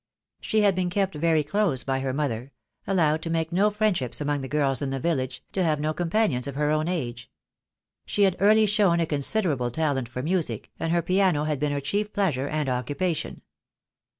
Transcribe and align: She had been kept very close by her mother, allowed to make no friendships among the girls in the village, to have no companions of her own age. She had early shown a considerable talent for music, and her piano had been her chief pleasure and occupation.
She 0.39 0.61
had 0.61 0.73
been 0.73 0.89
kept 0.89 1.13
very 1.13 1.43
close 1.43 1.83
by 1.83 1.99
her 1.99 2.11
mother, 2.11 2.53
allowed 2.87 3.21
to 3.21 3.29
make 3.29 3.51
no 3.51 3.69
friendships 3.69 4.19
among 4.19 4.41
the 4.41 4.47
girls 4.47 4.81
in 4.81 4.89
the 4.89 4.99
village, 4.99 5.43
to 5.51 5.63
have 5.63 5.79
no 5.79 5.93
companions 5.93 6.47
of 6.47 6.55
her 6.55 6.71
own 6.71 6.87
age. 6.87 7.29
She 8.07 8.23
had 8.23 8.35
early 8.39 8.65
shown 8.65 8.99
a 8.99 9.05
considerable 9.05 9.69
talent 9.69 10.09
for 10.09 10.23
music, 10.23 10.71
and 10.79 10.91
her 10.91 11.03
piano 11.03 11.43
had 11.43 11.59
been 11.59 11.71
her 11.71 11.79
chief 11.79 12.13
pleasure 12.13 12.47
and 12.47 12.67
occupation. 12.67 13.43